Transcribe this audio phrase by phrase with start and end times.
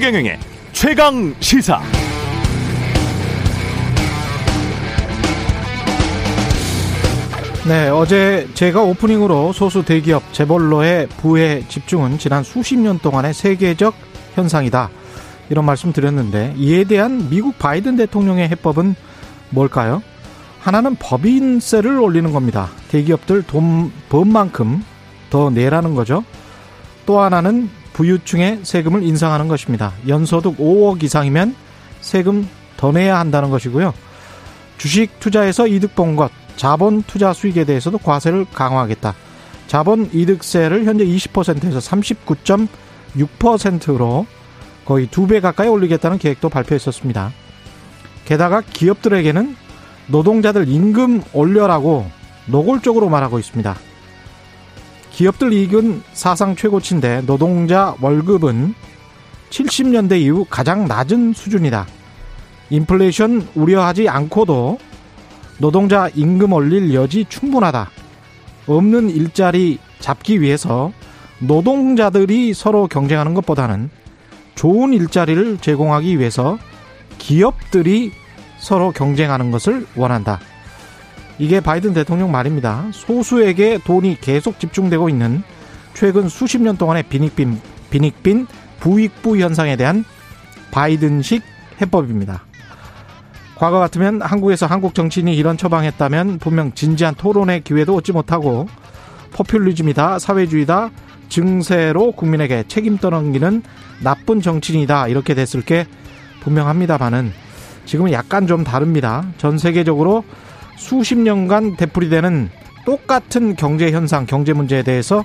[0.00, 0.38] 최경영의
[0.72, 1.78] 최강 시사.
[7.68, 13.94] 네, 어제 제가 오프닝으로 소수 대기업 재벌로의 부의 집중은 지난 수십 년 동안의 세계적
[14.36, 14.88] 현상이다.
[15.50, 18.94] 이런 말씀 드렸는데 이에 대한 미국 바이든 대통령의 해법은
[19.50, 20.02] 뭘까요?
[20.60, 22.70] 하나는 법인세를 올리는 겁니다.
[22.88, 24.82] 대기업들 돈 번만큼
[25.28, 26.24] 더 내라는 거죠.
[27.04, 29.92] 또 하나는 부유층의 세금을 인상하는 것입니다.
[30.08, 31.54] 연소득 5억 이상이면
[32.00, 33.92] 세금 더 내야 한다는 것이고요.
[34.78, 39.14] 주식 투자에서 이득 본 것, 자본 투자 수익에 대해서도 과세를 강화하겠다.
[39.66, 44.26] 자본 이득세를 현재 20%에서 39.6%로
[44.84, 47.32] 거의 두 배 가까이 올리겠다는 계획도 발표했었습니다.
[48.24, 49.56] 게다가 기업들에게는
[50.08, 52.10] 노동자들 임금 올려라고
[52.46, 53.76] 노골적으로 말하고 있습니다.
[55.12, 58.74] 기업들 이익은 사상 최고치인데 노동자 월급은
[59.50, 61.86] 70년대 이후 가장 낮은 수준이다.
[62.70, 64.78] 인플레이션 우려하지 않고도
[65.58, 67.90] 노동자 임금 올릴 여지 충분하다.
[68.66, 70.92] 없는 일자리 잡기 위해서
[71.40, 73.90] 노동자들이 서로 경쟁하는 것보다는
[74.54, 76.58] 좋은 일자리를 제공하기 위해서
[77.18, 78.12] 기업들이
[78.58, 80.38] 서로 경쟁하는 것을 원한다.
[81.40, 82.84] 이게 바이든 대통령 말입니다.
[82.92, 85.42] 소수에게 돈이 계속 집중되고 있는
[85.94, 88.46] 최근 수십 년 동안의 빈익빈, 빈익빈
[88.78, 90.04] 부익부 현상에 대한
[90.70, 91.42] 바이든식
[91.80, 92.44] 해법입니다.
[93.56, 98.68] 과거 같으면 한국에서 한국 정치인이 이런 처방했다면 분명 진지한 토론의 기회도 얻지 못하고
[99.32, 100.90] 포퓰리즘이다, 사회주의다,
[101.30, 103.62] 증세로 국민에게 책임 떠넘기는
[104.02, 105.86] 나쁜 정치인이다 이렇게 됐을 게
[106.40, 107.32] 분명합니다만은
[107.86, 109.24] 지금은 약간 좀 다릅니다.
[109.38, 110.22] 전 세계적으로
[110.80, 112.50] 수십 년간 되풀이되는
[112.86, 115.24] 똑같은 경제 현상, 경제 문제에 대해서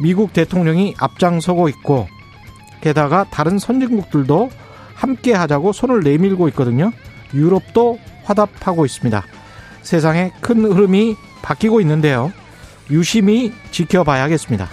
[0.00, 2.08] 미국 대통령이 앞장서고 있고
[2.80, 4.50] 게다가 다른 선진국들도
[4.94, 6.90] 함께 하자고 손을 내밀고 있거든요.
[7.34, 9.22] 유럽도 화답하고 있습니다.
[9.82, 12.32] 세상에 큰 흐름이 바뀌고 있는데요.
[12.90, 14.68] 유심히 지켜봐야겠습니다.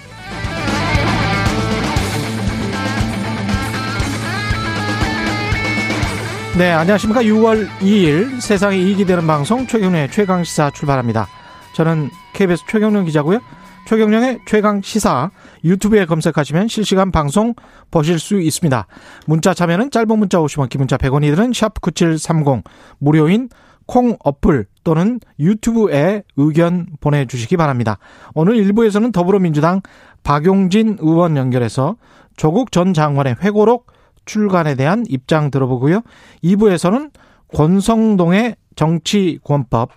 [6.58, 7.22] 네, 안녕하십니까.
[7.22, 11.28] 6월 2일 세상에 이익이 되는 방송 최경련의 최강시사 출발합니다.
[11.74, 13.40] 저는 KBS 최경련 기자고요.
[13.88, 15.32] 최경련의 최강 시사
[15.64, 17.56] 유튜브에 검색하시면 실시간 방송
[17.90, 18.86] 보실 수 있습니다.
[19.28, 22.64] 문자 참여는 짧은 문자 50원, 기문자 100원이들은 샵9730
[23.00, 23.48] 무료인
[23.86, 27.98] 콩 어플 또는 유튜브에 의견 보내주시기 바랍니다.
[28.34, 29.82] 오늘 1부에서는 더불어민주당
[30.24, 31.96] 박용진 의원 연결해서
[32.36, 33.88] 조국 전 장관의 회고록
[34.26, 36.02] 출간에 대한 입장 들어보고요.
[36.44, 37.12] 2부에서는
[37.54, 39.92] 권성동의 정치권법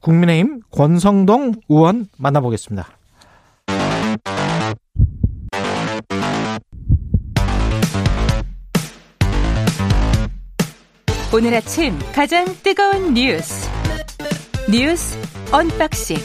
[0.00, 2.86] 국민의힘 권성동 의원 만나보겠습니다.
[11.34, 13.68] 오늘 아침 가장 뜨거운 뉴스
[14.70, 15.18] 뉴스
[15.52, 16.16] unboxing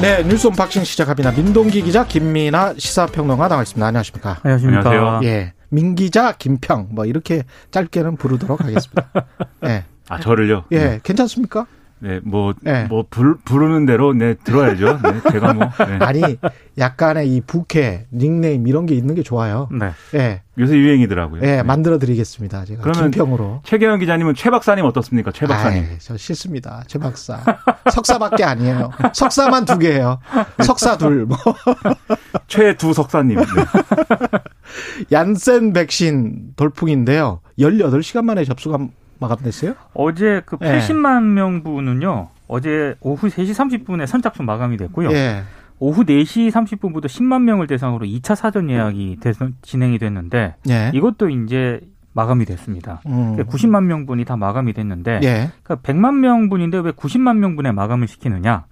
[0.00, 1.32] 네, 뉴스 unboxing 시작합니다.
[1.32, 3.84] 민동기 기자, 김민아 시사평론가 나와 있습니다.
[3.84, 4.38] 안녕하십니까?
[4.44, 4.88] 안녕하십니까?
[4.90, 5.28] 안녕하세요.
[5.28, 7.42] 예, 민 기자, 김평 뭐 이렇게
[7.72, 9.10] 짧게는 부르도록 하겠습니다.
[9.66, 9.84] 예.
[10.08, 10.64] 아 저를요?
[10.70, 11.00] 예, 네.
[11.02, 11.66] 괜찮습니까?
[12.00, 12.84] 네, 뭐, 네.
[12.84, 15.00] 뭐, 부르, 부르는 대로, 네, 들어야죠.
[15.02, 15.68] 네, 제가 뭐.
[15.86, 15.98] 네.
[16.04, 16.22] 아니,
[16.76, 19.68] 약간의 이 부캐, 닉네임 이런 게 있는 게 좋아요.
[19.72, 19.90] 네.
[20.12, 20.42] 네.
[20.58, 21.40] 요새 유행이더라고요.
[21.40, 21.62] 네, 네.
[21.62, 22.64] 만들어 드리겠습니다.
[22.64, 22.82] 제가.
[22.82, 23.62] 그러면 김평으로.
[23.64, 25.32] 최경영 기자님은 최 박사님 어떻습니까?
[25.32, 25.84] 최 박사님.
[25.84, 26.84] 아이, 저 싫습니다.
[26.86, 27.40] 최 박사.
[27.92, 28.90] 석사밖에 아니에요.
[29.12, 30.18] 석사만 두 개예요.
[30.64, 31.36] 석사 둘, 뭐.
[32.48, 33.38] 최두 석사님.
[33.38, 33.44] 네.
[35.12, 37.40] 얀센 백신 돌풍인데요.
[37.58, 38.78] 18시간 만에 접수가
[39.18, 39.74] 마감됐어요?
[39.94, 41.34] 어제 그 80만 예.
[41.34, 42.28] 명분은요.
[42.48, 43.52] 어제 오후 3시
[43.84, 45.10] 30분에 선착순 마감이 됐고요.
[45.12, 45.42] 예.
[45.80, 50.90] 오후 4시 30분부터 10만 명을 대상으로 2차 사전 예약이 돼서 진행이 됐는데 예.
[50.94, 51.80] 이것도 이제
[52.12, 53.00] 마감이 됐습니다.
[53.06, 53.36] 음.
[53.36, 55.50] 90만 그러니까 명분이 다 마감이 됐는데 예.
[55.62, 58.64] 그러니까 100만 명분인데 왜 90만 명분에 마감을 시키느냐?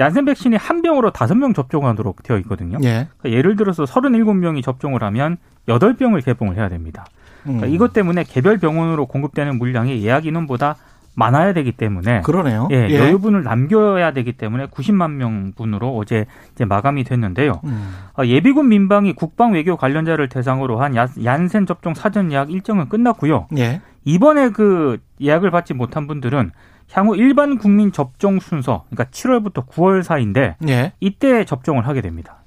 [0.00, 2.78] 얀센 백신이 한 병으로 다섯 명 접종하도록 되어 있거든요.
[2.82, 3.08] 예.
[3.18, 7.04] 그러니까 예를 들어서 37명이 접종을 하면 8병을 개봉을 해야 됩니다.
[7.42, 7.72] 그러니까 음.
[7.72, 10.76] 이것 때문에 개별 병원으로 공급되는 물량이 예약 인원보다
[11.18, 12.68] 많아야 되기 때문에 그러네요.
[12.70, 12.96] 예, 예.
[12.96, 17.60] 여유분을 남겨야 되기 때문에 90만 명분으로 어제 이제 마감이 됐는데요.
[17.64, 17.92] 음.
[18.16, 23.48] 어, 예비군 민방위 국방 외교 관련자를 대상으로 한 얀센 접종 사전 예약 일정은 끝났고요.
[23.58, 23.80] 예.
[24.04, 26.52] 이번에 그 예약을 받지 못한 분들은
[26.92, 30.92] 향후 일반 국민 접종 순서, 그러니까 7월부터 9월 사이인데 예.
[31.00, 32.44] 이때 접종을 하게 됩니다.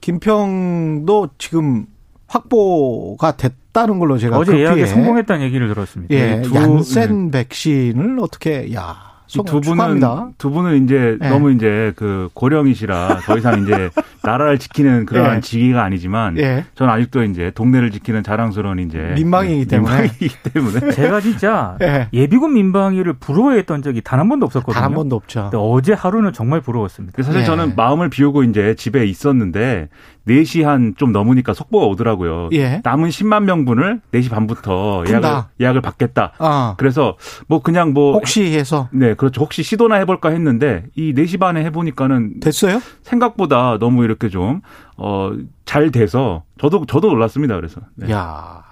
[0.00, 1.86] 김평도 지금
[2.26, 6.14] 확보가 됐다는 걸로 제가 어제 예약에 성공했다는 얘기를 들었습니다.
[6.14, 7.38] 예, 두, 얀센 네.
[7.48, 10.00] 백신을 어떻게 야 두 분은
[10.38, 11.28] 두 분은 이제 네.
[11.28, 13.90] 너무 이제 그 고령이시라 더 이상 이제
[14.22, 15.40] 나라를 지키는 그러한 네.
[15.40, 16.64] 직위가 아니지만 네.
[16.74, 22.08] 저는 아직도 이제 동네를 지키는 자랑스러운 이제 민방위이기 때문에 민방위이기 때문에 제가 진짜 네.
[22.12, 24.74] 예비군 민방위를 부러워했던 적이 단 한 번도 없었거든요.
[24.74, 25.50] 단 한 번도 없죠.
[25.54, 27.20] 어제 하루는 정말 부러웠습니다.
[27.22, 27.46] 사실 네.
[27.46, 29.88] 저는 마음을 비우고 이제 집에 있었는데
[30.26, 32.48] 4시 한 좀 넘으니까 속보가 오더라고요.
[32.52, 32.80] 예.
[32.82, 35.30] 남은 10만 명분을 4시 반부터 예약을,
[35.60, 36.32] 예약을 받겠다.
[36.38, 36.74] 어.
[36.78, 37.16] 그래서
[37.46, 39.40] 뭐 그냥 뭐 혹시 해서 네, 그렇죠.
[39.42, 42.80] 혹시 시도나 해 볼까 했는데 이 4시 반에 해 보니까는 됐어요?
[43.02, 44.60] 생각보다 너무 이렇게 좀
[44.96, 45.32] 어,
[45.64, 47.54] 잘 돼서 저도 저도 놀랐습니다.
[47.56, 47.80] 그래서.
[47.96, 48.10] 네.
[48.12, 48.62] 야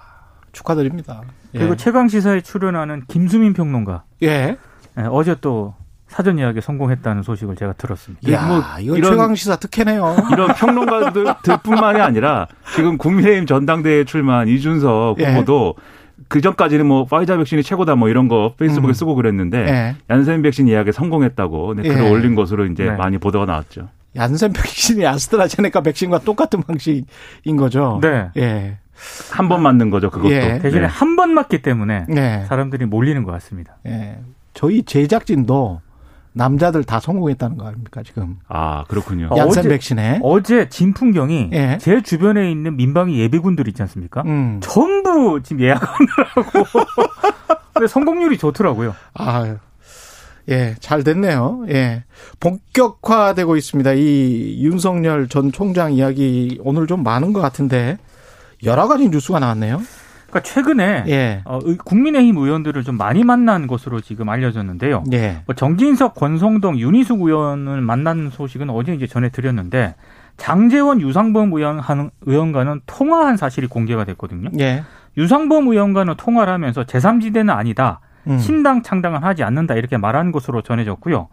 [0.53, 1.21] 축하드립니다.
[1.51, 1.75] 그리고 예.
[1.75, 4.03] 최강 시사에 출연하는 김수민 평론가.
[4.23, 4.57] 예.
[4.95, 5.75] 네, 어제 또
[6.13, 8.31] 사전 예약에 성공했다는 소식을 제가 들었습니다.
[8.31, 10.15] 야, 뭐 이거 이런, 최강 시사 특혜네요.
[10.31, 15.31] 이런 평론가들뿐만이 아니라 지금 국민의힘 전당대회 출마한 이준석 예.
[15.33, 15.73] 후보도
[16.27, 18.93] 그 전까지는 뭐 파이자 백신이 최고다 뭐 이런 거 페이스북에 음.
[18.93, 19.95] 쓰고 그랬는데 예.
[20.13, 22.09] 얀센 백신 예약에 성공했다고 네, 글을 예.
[22.11, 22.91] 올린 것으로 이제 네.
[22.91, 23.89] 많이 보도가 나왔죠.
[24.15, 27.97] 얀센 백신이 아스트라제네카 백신과 똑같은 방식인 거죠.
[28.03, 28.29] 네.
[28.37, 28.77] 예.
[29.31, 30.31] 한 번 맞는 거죠, 그것도.
[30.31, 30.59] 예.
[30.59, 30.87] 대신에 네.
[30.87, 32.45] 한번 맞기 때문에 네.
[32.45, 33.77] 사람들이 몰리는 것 같습니다.
[33.87, 34.19] 예.
[34.53, 35.81] 저희 제작진도
[36.33, 38.37] 남자들 다 성공했다는 거 아닙니까 지금?
[38.47, 39.29] 아 그렇군요.
[39.35, 41.77] 얀센 어제, 백신에 어제 진풍경이 예.
[41.79, 44.23] 제 주변에 있는 민방위 예비군들 있지 않습니까?
[44.25, 44.59] 음.
[44.61, 46.65] 전부 지금 예약하느라고.
[47.73, 48.95] 근데 성공률이 좋더라고요.
[49.15, 49.57] 아,
[50.49, 51.65] 예, 잘 됐네요.
[51.69, 52.03] 예,
[52.39, 53.93] 본격화되고 있습니다.
[53.93, 57.97] 이 윤석열 전 총장 이야기 오늘 좀 많은 것 같은데
[58.63, 59.81] 여러 가지 뉴스가 나왔네요.
[60.33, 61.41] 그러니까 최근에 예.
[61.45, 65.03] 어, 국민의힘 의원들을 좀 많이 만난 것으로 지금 알려졌는데요.
[65.13, 65.43] 예.
[65.45, 69.93] 뭐 정진석, 권성동, 윤희숙 의원을 만난 소식은 어제 이제 전해드렸는데
[70.37, 71.81] 장재원, 유상범 의원
[72.21, 74.49] 의원과는 통화한 사실이 공개가 됐거든요.
[74.59, 74.83] 예.
[75.17, 77.99] 유상범 의원과는 통화를 하면서 제3지대는 아니다.
[78.25, 78.39] 음.
[78.39, 81.27] 신당 창당을 하지 않는다 이렇게 말한 것으로 전해졌고요.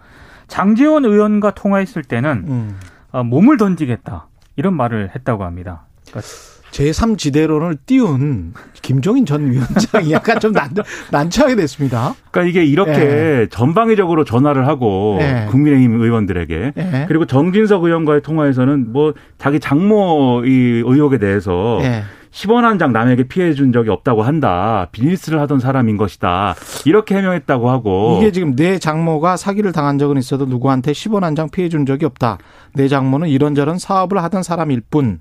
[0.46, 2.79] 장재원 의원과 통화했을 때는 음.
[3.12, 4.26] 어, 몸을 던지겠다
[4.56, 5.85] 이런 말을 했다고 합니다.
[6.06, 6.29] 그러니까
[6.70, 8.52] 제3지대론을 띄운
[8.82, 10.70] 김종인 전 위원장이 약간 좀 난,
[11.11, 12.14] 난처하게 됐습니다.
[12.31, 13.46] 그러니까 이게 이렇게 예.
[13.50, 15.46] 전방위적으로 전화를 하고 예.
[15.50, 17.05] 국민의힘 의원들에게 예.
[17.08, 22.02] 그리고 정진석 의원과의 통화에서는 뭐 자기 장모 이 의혹에 대해서 예.
[22.32, 24.87] 10원 한 장 남에게 피해 준 적이 없다고 한다.
[24.93, 26.55] 비즈니스를 하던 사람인 것이다.
[26.84, 28.19] 이렇게 해명했다고 하고.
[28.20, 32.05] 이게 지금 내 장모가 사기를 당한 적은 있어도 누구한테 10원 한 장 피해 준 적이
[32.06, 32.38] 없다.
[32.75, 35.19] 내 장모는 이런저런 사업을 하던 사람일 뿐.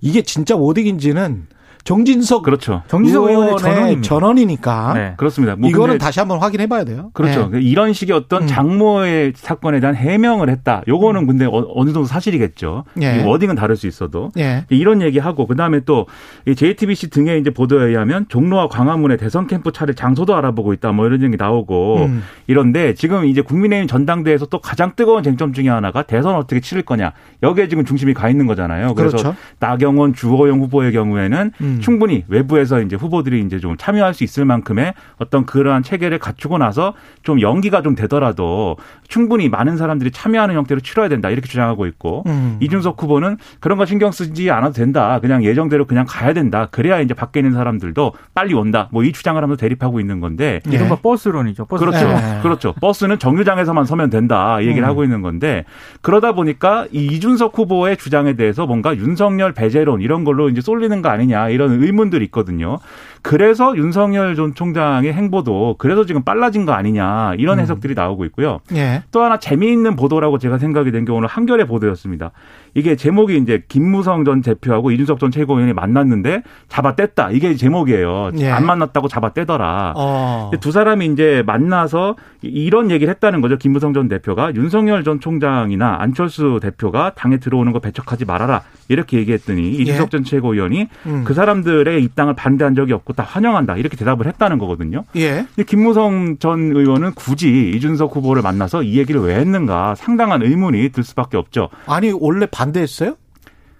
[0.00, 1.46] 이게 진짜 워딩인지는
[1.86, 2.82] 정진석 그렇죠.
[2.88, 4.02] 정진석 의원의 전원입니다.
[4.02, 4.92] 전원이니까.
[4.94, 5.14] 네.
[5.16, 5.54] 그렇습니다.
[5.54, 7.10] 뭐 이거는 다시 한번 확인해 봐야 돼요.
[7.12, 7.48] 그렇죠.
[7.48, 7.60] 네.
[7.60, 8.46] 이런 식의 어떤 음.
[8.48, 10.82] 장모의 사건에 대한 해명을 했다.
[10.88, 11.26] 요거는 음.
[11.28, 12.82] 근데 어, 어느 정도 사실이겠죠.
[13.02, 13.22] 예.
[13.22, 14.30] 워딩은 다를 수 있어도.
[14.36, 14.64] 예.
[14.68, 16.06] 이런 얘기하고 그다음에 또
[16.44, 20.90] JTBC 등의 이제 보도에 의하면 종로와 광화문에 대선 캠프 차례 장소도 알아보고 있다.
[20.90, 22.24] 뭐 이런 얘기 나오고 음.
[22.48, 27.12] 이런데 지금 이제 국민의힘 전당대회에서 또 가장 뜨거운 쟁점 중에 하나가 대선 어떻게 치를 거냐.
[27.44, 28.94] 여기에 지금 중심이 가 있는 거잖아요.
[28.94, 29.36] 그래서 그렇죠.
[29.60, 31.78] 나경원 주호영 후보의 경우에는 음.
[31.78, 31.80] 음.
[31.80, 36.92] 충분히 외부에서 이제 후보들이 이제 좀 참여할 수 있을 만큼의 어떤 그러한 체계를 갖추고 나서
[37.22, 38.76] 좀 연기가 좀 되더라도
[39.08, 42.58] 충분히 많은 사람들이 참여하는 형태로 치러야 된다 이렇게 주장하고 있고 음.
[42.60, 47.14] 이준석 후보는 그런 거 신경 쓰지 않아도 된다 그냥 예정대로 그냥 가야 된다 그래야 이제
[47.14, 50.76] 밖에 있는 사람들도 빨리 온다 뭐 이 주장을 하면서 대립하고 있는 건데 네.
[50.76, 51.66] 이런 거 버스론이죠.
[51.66, 51.84] 버스.
[51.84, 52.40] 그렇죠, 네.
[52.42, 52.74] 그렇죠.
[52.80, 54.88] 버스는 정류장에서만 서면 된다 이 얘기를 음.
[54.88, 55.64] 하고 있는 건데
[56.02, 61.08] 그러다 보니까 이 이준석 후보의 주장에 대해서 뭔가 윤석열 배제론 이런 걸로 이제 쏠리는 거
[61.08, 62.78] 아니냐 이런 이런 의문들이 있거든요.
[63.22, 67.62] 그래서 윤석열 전 총장의 행보도 그래서 지금 빨라진 거 아니냐 이런 음.
[67.62, 68.60] 해석들이 나오고 있고요.
[68.74, 69.02] 예.
[69.10, 72.32] 또 하나 재미있는 보도라고 제가 생각이 된 게 오늘 한겨레 보도였습니다.
[72.74, 78.32] 이게 제목이 이제 김무성 전 대표하고 이준석 전 최고위원이 만났는데 잡아뗐다 이게 제목이에요.
[78.38, 78.50] 예.
[78.50, 79.94] 안 만났다고 잡아떼더라.
[79.96, 80.50] 어.
[80.60, 83.56] 두 사람이 이제 만나서 이런 얘기를 했다는 거죠.
[83.56, 89.70] 김무성 전 대표가 윤석열 전 총장이나 안철수 대표가 당에 들어오는 거 배척하지 말아라 이렇게 얘기했더니
[89.70, 90.10] 이준석 예.
[90.10, 91.24] 전 최고위원이 음.
[91.24, 95.04] 그 사람 들의 입당을 반대한 적이 없고 다 환영한다 이렇게 대답을 했다는 거거든요.
[95.16, 95.46] 예.
[95.54, 101.04] 근데 김무성 전 의원은 굳이 이준석 후보를 만나서 이 얘기를 왜 했는가 상당한 의문이 들
[101.04, 101.68] 수밖에 없죠.
[101.86, 103.16] 아니 원래 반대했어요?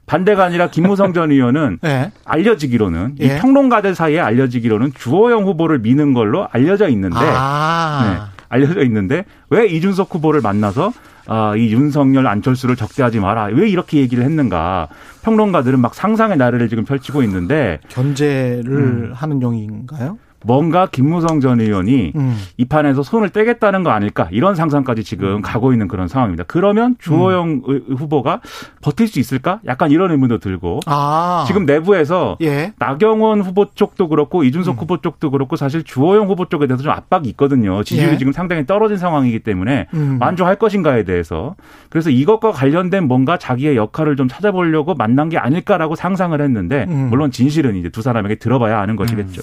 [0.06, 2.12] 반대가 아니라 김무성 전 의원은 네.
[2.24, 3.24] 알려지기로는 예.
[3.24, 8.30] 이 평론가들 사이에 알려지기로는 주호영 후보를 미는 걸로 알려져 있는데 아.
[8.32, 10.92] 네, 알려져 있는데 왜 이준석 후보를 만나서
[11.26, 13.46] 아, 이 윤석열 안철수를 적대하지 마라.
[13.52, 14.88] 왜 이렇게 얘기를 했는가.
[15.22, 19.12] 평론가들은 막 상상의 나래를 지금 펼치고 있는데 견제를 음.
[19.14, 20.18] 하는 용인가요?
[20.44, 22.36] 뭔가 김무성 전 의원이 음.
[22.56, 25.42] 이 판에서 손을 떼겠다는 거 아닐까 이런 상상까지 지금 음.
[25.42, 26.44] 가고 있는 그런 상황입니다.
[26.46, 27.84] 그러면 주호영 음.
[27.96, 28.40] 후보가
[28.82, 29.60] 버틸 수 있을까?
[29.66, 31.44] 약간 이런 의문도 들고 아.
[31.46, 32.72] 지금 내부에서 예.
[32.78, 34.80] 나경원 후보 쪽도 그렇고 이준석 음.
[34.80, 37.82] 후보 쪽도 그렇고 사실 주호영 후보 쪽에 대해서 좀 압박이 있거든요.
[37.82, 38.18] 지지율이 예.
[38.18, 40.18] 지금 상당히 떨어진 상황이기 때문에 음.
[40.18, 41.56] 만족할 것인가에 대해서
[41.88, 47.08] 그래서 이것과 관련된 뭔가 자기의 역할을 좀 찾아보려고 만난 게 아닐까라고 상상을 했는데 음.
[47.10, 49.42] 물론 진실은 이제 두 사람에게 들어봐야 아는 것이겠죠.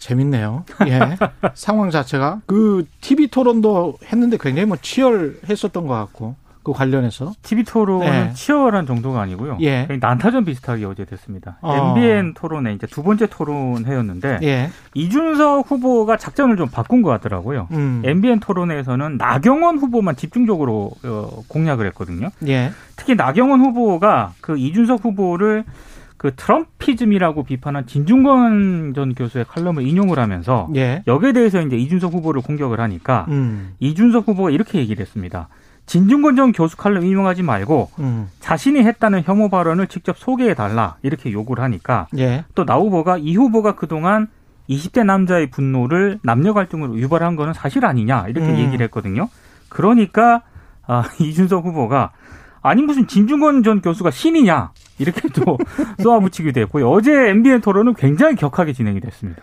[0.00, 0.64] 재밌네요.
[0.86, 1.16] 예.
[1.54, 8.10] 상황 자체가 그 TV 토론도 했는데 굉장히 뭐 치열했었던 것 같고 그 관련해서 TV 토론은
[8.10, 8.32] 네.
[8.34, 9.58] 치열한 정도가 아니고요.
[9.62, 9.88] 예.
[10.00, 11.58] 난타전 비슷하게 어제 됐습니다.
[11.62, 11.94] 어.
[11.96, 14.70] MBN 토론에 이제 두 번째 토론회였는데 예.
[14.94, 17.68] 이준석 후보가 작전을 좀 바꾼 것 같더라고요.
[17.70, 18.02] 음.
[18.04, 22.28] MBN 토론회에서는 나경원 후보만 집중적으로 어, 공략을 했거든요.
[22.46, 22.72] 예.
[22.96, 25.64] 특히 나경원 후보가 그 이준석 후보를
[26.20, 31.02] 그 트럼피즘이라고 비판한 진중권 전 교수의 칼럼을 인용을 하면서 예.
[31.06, 33.72] 여기에 대해서 이제 이준석 후보를 공격을 하니까 음.
[33.80, 35.48] 이준석 후보가 이렇게 얘기를 했습니다.
[35.86, 38.28] 진중권 전 교수 칼럼 인용하지 말고 음.
[38.38, 42.44] 자신이 했다는 혐오 발언을 직접 소개해 달라 이렇게 요구를 하니까 예.
[42.54, 44.28] 또나 후보가 이 후보가 그동안
[44.68, 48.58] 20대 남자의 분노를 남녀 갈등으로 유발한 거는 사실 아니냐 이렇게 음.
[48.58, 49.30] 얘기를 했거든요.
[49.70, 50.42] 그러니까
[50.86, 52.10] 아, 이준석 후보가
[52.60, 55.58] 아니 무슨 진중권 전 교수가 신이냐 이렇게 또
[56.02, 56.90] 쏘아붙이기도 했고요.
[56.90, 59.42] 어제 MBN 토론은 굉장히 격하게 진행이 됐습니다.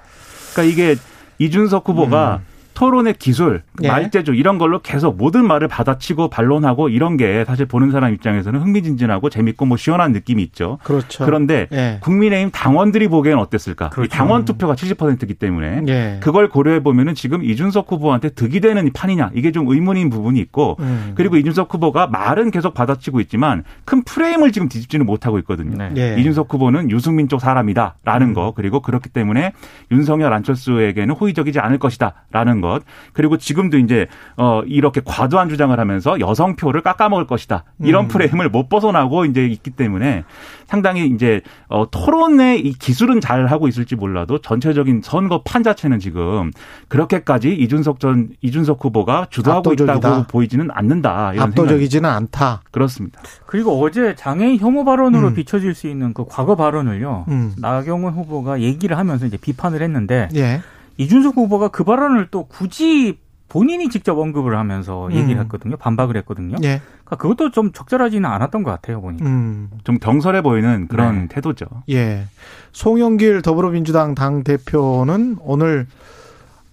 [0.54, 0.96] 그러니까 이게
[1.40, 2.57] 이준석 후보가 음.
[2.78, 3.88] 토론의 기술, 예.
[3.88, 9.32] 말재주 이런 걸로 계속 모든 말을 받아치고 반론하고 이런 게 사실 보는 사람 입장에서는 흥미진진하고
[9.32, 10.78] 재밌고 뭐 시원한 느낌이 있죠.
[10.84, 11.26] 그렇죠.
[11.26, 11.98] 그런데 예.
[12.02, 13.90] 국민의힘 당원들이 보기에는 어땠을까?
[13.90, 14.12] 그렇죠.
[14.12, 16.20] 당원 투표가 70%이기 때문에 예.
[16.22, 21.14] 그걸 고려해 보면은 지금 이준석 후보한테 득이 되는 판이냐 이게 좀 의문인 부분이 있고 음.
[21.16, 25.76] 그리고 이준석 후보가 말은 계속 받아치고 있지만 큰 프레임을 지금 뒤집지는 못하고 있거든요.
[25.76, 25.94] 네.
[25.98, 26.22] 예.
[26.22, 28.34] 이준석 후보는 유승민 쪽 사람이다라는 음.
[28.36, 29.54] 거 그리고 그렇기 때문에
[29.92, 32.67] 윤석열 안철수에게는 호의적이지 않을 것이다라는 거.
[32.68, 32.84] 것
[33.14, 38.08] 그리고 지금도 이제 어 이렇게 과도한 주장을 하면서 여성표를 깎아먹을 것이다 이런 음.
[38.08, 40.24] 프레임을 못 벗어나고 이제 있기 때문에
[40.68, 46.52] 상당히 이제 어 토론의 이 기술은 잘 하고 있을지 몰라도 전체적인 선거 판 자체는 지금
[46.90, 49.96] 그렇게까지 이준석 전 이준석 후보가 주도하고 압도적이다.
[49.98, 51.34] 있다고 보이지는 않는다.
[51.34, 52.62] 이런 압도적이지는 않다.
[52.72, 53.22] 그렇습니다.
[53.46, 55.34] 그리고 어제 장애인 혐오 발언으로 음.
[55.34, 57.26] 비춰질 수 있는 그 과거 발언을요.
[57.30, 57.54] 음.
[57.58, 60.28] 나경원 후보가 얘기를 하면서 이제 비판을 했는데.
[60.36, 60.62] 예.
[60.98, 65.44] 이준석 후보가 그 발언을 또 굳이 본인이 직접 언급을 하면서 얘기를 음.
[65.44, 65.78] 했거든요.
[65.78, 66.58] 반박을 했거든요.
[66.64, 66.82] 예.
[67.06, 69.26] 그러니까 그것도 좀 적절하지는 않았던 것 같아요, 보니까.
[69.26, 69.70] 음.
[69.86, 71.28] 좀 경솔해 보이는 그런 네.
[71.30, 71.66] 태도죠.
[71.90, 72.26] 예.
[72.74, 75.88] 송영길 더불어민주당 당 대표는 오늘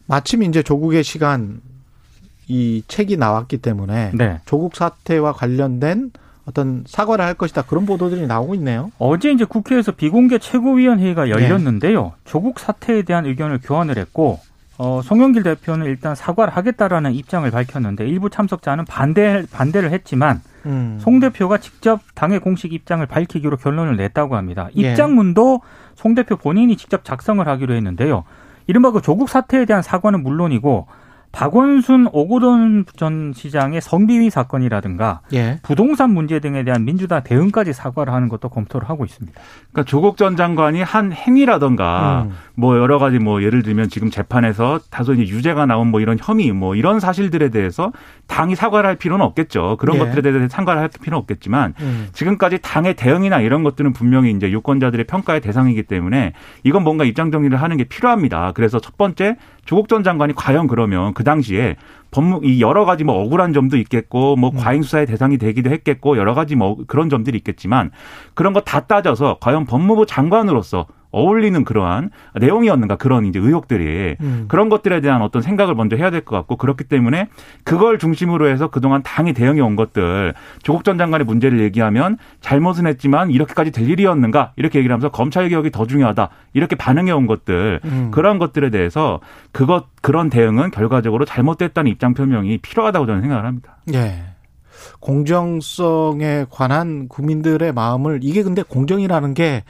[0.06, 1.60] 마침 이제 조국의 시간
[2.48, 4.40] 이 책이 나왔기 때문에 네.
[4.44, 6.10] 조국 사태와 관련된
[6.46, 8.90] 어떤 사과를 할 것이다 그런 보도들이 나오고 있네요.
[8.98, 11.30] 어제 이제 국회에서 비공개 최고위원회의가 네.
[11.30, 12.02] 열렸는데요.
[12.04, 12.10] 네.
[12.24, 14.40] 조국 사태에 대한 의견을 교환을 했고
[14.76, 20.98] 어, 송영길 대표는 일단 사과를 하겠다라는 입장을 밝혔는데 일부 참석자는 반대 반대를 했지만 음.
[21.00, 24.68] 송 대표가 직접 당의 공식 입장을 밝히기로 결론을 냈다고 합니다.
[24.76, 24.90] 예.
[24.90, 25.94] 입장문도 예.
[25.94, 28.24] 송 대표 본인이 직접 작성을 하기로 했는데요.
[28.66, 30.86] 이른바 그 조국 사태에 대한 사과는 물론이고
[31.34, 35.58] 박원순 오고돈 전 시장의 성비위 사건이라든가 예.
[35.64, 39.38] 부동산 문제 등에 대한 민주당 대응까지 사과를 하는 것도 검토를 하고 있습니다.
[39.72, 42.36] 그러니까 조국 전 장관이 한 행위라든가 음.
[42.54, 46.52] 뭐 여러 가지 뭐 예를 들면 지금 재판에서 다소 이제 유죄가 나온 뭐 이런 혐의
[46.52, 47.90] 뭐 이런 사실들에 대해서
[48.28, 49.76] 당이 사과를 할 필요는 없겠죠.
[49.80, 50.00] 그런 예.
[50.00, 52.08] 것들에 대해서 사과를 할 필요는 없겠지만 음.
[52.12, 57.60] 지금까지 당의 대응이나 이런 것들은 분명히 이제 유권자들의 평가의 대상이기 때문에 이건 뭔가 입장 정리를
[57.60, 58.52] 하는 게 필요합니다.
[58.52, 61.76] 그래서 첫 번째 조국 전 장관이 과연 그러면 그 당시에
[62.10, 64.56] 법무 이 여러 가지 뭐 억울한 점도 있겠고 뭐 음.
[64.56, 67.90] 과잉 수사의 대상이 되기도 했겠고 여러 가지 뭐 그런 점들이 있겠지만
[68.34, 74.44] 그런 거 다 따져서 과연 법무부 장관으로서 어울리는 그러한 내용이었는가 그런 이제 의혹들이 음.
[74.48, 77.28] 그런 것들에 대한 어떤 생각을 먼저 해야 될 것 같고 그렇기 때문에
[77.64, 83.30] 그걸 중심으로 해서 그동안 당이 대응해 온 것들 조국 전 장관의 문제를 얘기하면 잘못은 했지만
[83.30, 88.10] 이렇게까지 될 일이었는가 이렇게 얘기를 하면서 검찰 개혁이 더 중요하다 이렇게 반응해 온 것들 음.
[88.10, 89.20] 그런 것들에 대해서
[89.52, 93.76] 그것 그런 대응은 결과적으로 잘못됐다는 입장 표명이 필요하다고 저는 생각을 합니다.
[93.92, 94.24] 예.
[95.00, 99.64] 공정성에 관한 국민들의 마음을 이게 근데 공정이라는 게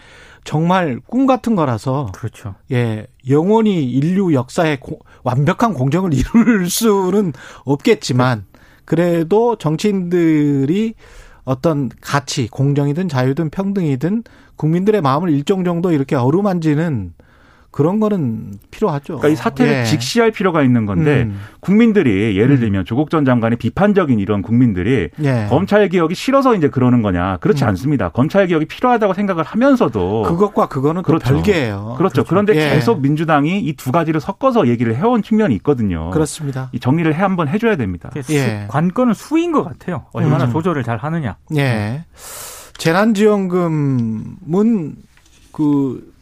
[0.45, 2.55] 정말 꿈 같은 거라서 그렇죠.
[2.71, 7.33] 예, 영원히 인류 역사에 고, 완벽한 공정을 이룰 수는
[7.65, 8.45] 없겠지만
[8.85, 10.95] 그래도 정치인들이
[11.45, 14.25] 어떤 가치, 공정이든 자유든 평등이든
[14.57, 17.14] 국민들의 마음을 일정 정도 이렇게 어루만지는
[17.75, 19.19] 그런 거는 필요하죠.
[19.19, 19.85] 그러니까 이 사태를 예.
[19.85, 21.41] 직시할 필요가 있는 건데 음.
[21.59, 22.61] 국민들이 예를 음.
[22.61, 22.85] 들면 음.
[22.85, 25.47] 조국 전 장관의 비판적인 이런 국민들이 예.
[25.49, 27.39] 검찰 개혁이 싫어서 이제 그러는 거냐?
[27.39, 27.71] 그렇지 음.
[27.71, 28.11] 않습니다.
[28.11, 31.35] 검찰 개혁이 필요하다고 생각을 하면서도 그것과 그거는 그렇죠.
[31.35, 31.97] 별개예요.
[31.99, 32.23] 그렇죠.
[32.23, 32.25] 그렇죠.
[32.29, 32.77] 그런데 예.
[32.77, 36.11] 계속 민주당이 이 두 가지를 섞어서 얘기를 해온 측면이 있거든요.
[36.11, 36.71] 그렇습니다.
[36.71, 38.13] 이 정리를 해 한번 해줘야 됩니다.
[38.31, 38.67] 예.
[38.69, 40.05] 관건은 수인 것 같아요.
[40.13, 40.53] 얼마나 음.
[40.53, 41.39] 조절을 잘 하느냐.
[41.57, 42.05] 예.
[42.79, 44.95] 재난지원금은
[45.51, 46.14] 그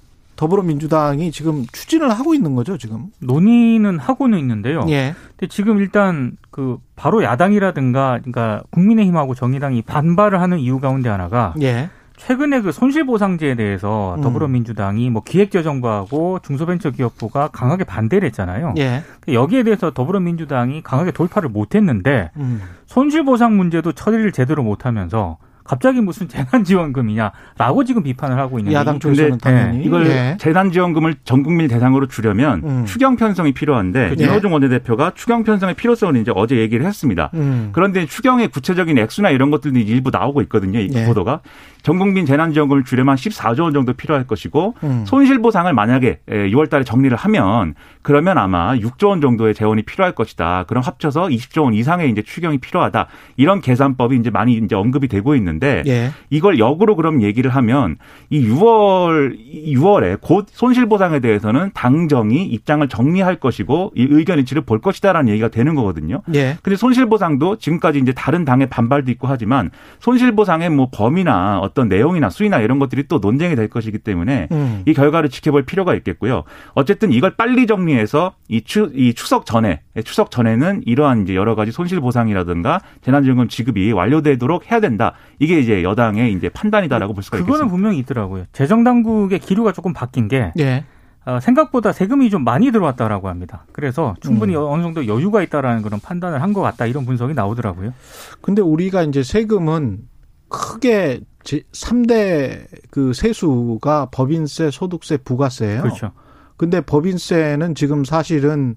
[0.43, 3.07] 더불어민주당이 지금 추진을 하고 있는 거죠, 지금?
[3.21, 4.85] 논의는 하고는 있는데요.
[4.89, 5.15] 예.
[5.37, 11.91] 근데 지금 일단 그 바로 야당이라든가 그러니까 국민의힘하고 정의당이 반발을 하는 이유 가운데 하나가 예.
[12.17, 14.21] 최근에 그 손실보상제에 대해서 음.
[14.21, 18.75] 더불어민주당이 뭐 기획재정부하고 중소벤처기업부가 강하게 반대를 했잖아요.
[18.79, 19.05] 예.
[19.29, 22.63] 여기에 대해서 더불어민주당이 강하게 돌파를 못했는데 음.
[22.87, 29.79] 손실보상 문제도 처리를 제대로 못하면서 갑자기 무슨 재난지원금이냐라고 지금 비판을 하고 있는데 야당 쪽에서는 당연히
[29.79, 30.37] 네, 이걸 네.
[30.39, 32.85] 재난지원금을 전 국민 대상으로 주려면 음.
[32.85, 34.25] 추경 편성이 필요한데 그렇죠.
[34.25, 37.31] 이호중 원내대표가 추경 편성의 필요성을 이제 어제 얘기를 했습니다.
[37.35, 37.71] 음.
[37.73, 40.81] 그런데 추경의 구체적인 액수나 이런 것들도 일부 나오고 있거든요.
[40.81, 41.07] 이 네.
[41.07, 41.41] 보도가
[41.83, 45.05] 전 국민 재난지원금을 주려면 14조 원 정도 필요할 것이고 음.
[45.07, 50.65] 손실보상을 만약에 6월달에 정리를 하면 그러면 아마 6조 원 정도의 재원이 필요할 것이다.
[50.69, 53.09] 그럼 합쳐서 20조 원 이상의 이제 추경이 필요하다.
[53.37, 56.11] 이런 계산법이 이제 많이 이제 언급이 되고 있는 데 예.
[56.31, 57.97] 이걸 역으로 그럼 얘기를 하면
[58.31, 64.81] 이 6월 6월에 곧 손실 보상에 대해서는 당정이 입장을 정리할 것이고 이 의견 일치를 볼
[64.81, 66.23] 것이다라는 얘기가 되는 거거든요.
[66.35, 66.57] 예.
[66.63, 71.89] 근데 손실 보상도 지금까지 이제 다른 당의 반발도 있고 하지만 손실 보상의 뭐 범위나 어떤
[71.89, 74.83] 내용이나 수위나 이런 것들이 또 논쟁이 될 것이기 때문에 음.
[74.87, 76.45] 이 결과를 지켜볼 필요가 있겠고요.
[76.75, 81.71] 어쨌든 이걸 빨리 정리해서 이, 추, 이 추석 전에 추석 전에는 이러한 이제 여러 가지
[81.71, 85.13] 손실 보상이라든가 재난지원금 지급이 완료되도록 해야 된다.
[85.43, 87.53] 이게 이제 여당의 이제 판단이다라고 볼 수가 있겠습니다.
[87.53, 88.45] 그거는 분명히 있더라고요.
[88.53, 90.85] 재정 당국의 기류가 조금 바뀐 게 예.
[91.25, 93.65] 어, 생각보다 세금이 좀 많이 들어왔다라고 합니다.
[93.73, 94.63] 그래서 충분히 음.
[94.63, 97.93] 어느 정도 여유가 있다라는 그런 판단을 한 것 같다 이런 분석이 나오더라고요.
[98.41, 100.03] 근데 우리가 이제 세금은
[100.49, 105.83] 크게 3대 그 세수가 법인세, 소득세, 부가세예요.
[105.83, 106.13] 그렇죠.
[106.57, 108.77] 근데 법인세는 지금 사실은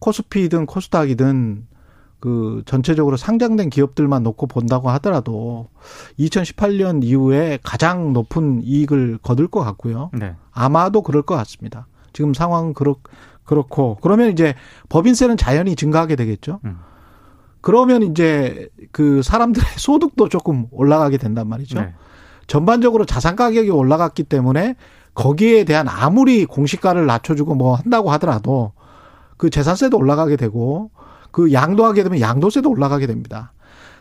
[0.00, 1.66] 코스피든 코스닥이든
[2.22, 5.70] 그 전체적으로 상장된 기업들만 놓고 본다고 하더라도
[6.20, 10.12] 2018년 이후에 가장 높은 이익을 거둘 것 같고요.
[10.14, 10.36] 네.
[10.52, 11.88] 아마도 그럴 것 같습니다.
[12.12, 12.94] 지금 상황은 그렇,
[13.42, 14.54] 그렇고 그러면 이제
[14.88, 16.60] 법인세는 자연히 증가하게 되겠죠.
[16.64, 16.78] 음.
[17.60, 21.80] 그러면 이제 그 사람들의 소득도 조금 올라가게 된단 말이죠.
[21.80, 21.92] 네.
[22.46, 24.76] 전반적으로 자산 가격이 올라갔기 때문에
[25.14, 28.74] 거기에 대한 아무리 공시가를 낮춰주고 뭐 한다고 하더라도
[29.36, 30.92] 그 재산세도 올라가게 되고
[31.32, 33.52] 그 양도하게 되면 양도세도 올라가게 됩니다.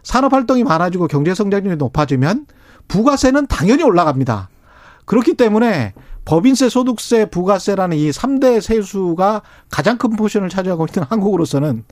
[0.03, 2.45] 산업 활동이 많아지고 경제 성장률이 높아지면
[2.87, 4.49] 부가세는 당연히 올라갑니다.
[5.05, 5.93] 그렇기 때문에
[6.25, 11.83] 법인세, 소득세, 부가세라는 이 3대 세수가 가장 큰 포션을 차지하고 있는 한국으로서는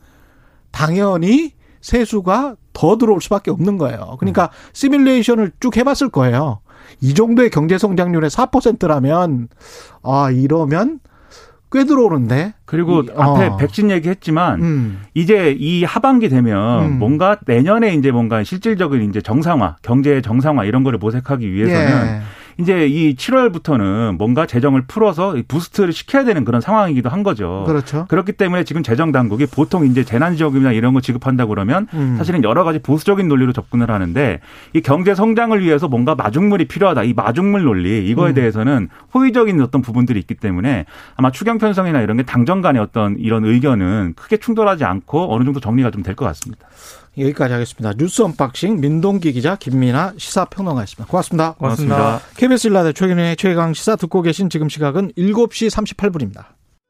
[0.71, 4.17] 당연히 세수가 더 들어올 수밖에 없는 거예요.
[4.19, 4.69] 그러니까 음.
[4.73, 6.60] 시뮬레이션을 쭉 해봤을 거예요.
[7.02, 9.49] 이 정도의 경제 성장률의 4%라면
[10.04, 10.99] 아 이러면
[11.71, 12.53] 꽤 들어오는데.
[12.65, 13.58] 그리고 이, 앞에 어.
[13.58, 15.01] 백신 얘기했지만 음.
[15.13, 16.99] 이제 이 하반기 되면 음.
[16.99, 22.21] 뭔가 내년에 이제 뭔가 실질적인 이제 정상화, 경제 정상화 이런 거를 모색하기 위해서는 예.
[22.60, 27.63] 이제 이 7월부터는 뭔가 재정을 풀어서 부스트를 시켜야 되는 그런 상황이기도 한 거죠.
[27.65, 28.06] 그렇죠.
[28.10, 32.15] 그렇기 때문에 지금 재정 당국이 보통 이제 재난지원금이나 이런 거 지급한다 그러면 음.
[32.17, 34.41] 사실은 여러 가지 보수적인 논리로 접근을 하는데
[34.74, 37.04] 이 경제 성장을 위해서 뭔가 마중물이 필요하다.
[37.04, 38.34] 이 마중물 논리 이거에 음.
[38.34, 43.45] 대해서는 호의적인 어떤 부분들이 있기 때문에 아마 추경 편성이나 이런 게 당정 간의 어떤 이런
[43.45, 46.67] 의견은 크게 충돌하지 않고 어느 정도 정리가 좀 될 것 같습니다.
[47.17, 47.93] 여기까지 하겠습니다.
[47.98, 51.10] 뉴스 unboxing 민동기 기자 김민아 시사평론가였습니다.
[51.10, 51.54] 고맙습니다.
[51.54, 51.95] 고맙습니다.
[51.95, 52.38] 고맙습니다.
[52.38, 56.59] KBS 1라디오 최경영의 최강 시사 듣고 계신 지금 시각은 7시 38분입니다.